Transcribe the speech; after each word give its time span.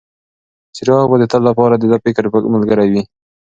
څراغ 0.75 1.05
به 1.11 1.15
د 1.19 1.23
تل 1.31 1.41
لپاره 1.49 1.75
د 1.77 1.79
ده 1.91 1.97
د 1.99 2.01
فکر 2.05 2.23
ملګری 2.53 2.87
وي. 2.93 3.01